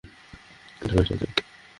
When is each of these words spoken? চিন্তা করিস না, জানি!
চিন্তা 0.79 0.93
করিস 0.95 1.09
না, 1.11 1.17
জানি! 1.21 1.33